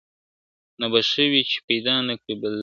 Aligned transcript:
نو 0.79 0.85
به 0.91 0.99
ښه 1.09 1.23
وي 1.31 1.41
چي 1.49 1.57
پیدا 1.67 1.95
نه 2.07 2.15
کړې 2.21 2.35
بل 2.41 2.51
ځل 2.51 2.55
خر, 2.57 2.59